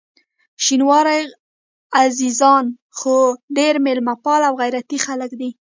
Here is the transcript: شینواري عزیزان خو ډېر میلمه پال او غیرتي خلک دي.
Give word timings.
شینواري 0.63 1.21
عزیزان 2.03 2.65
خو 2.97 3.15
ډېر 3.57 3.75
میلمه 3.85 4.15
پال 4.23 4.41
او 4.47 4.53
غیرتي 4.61 4.97
خلک 5.05 5.31
دي. 5.39 5.49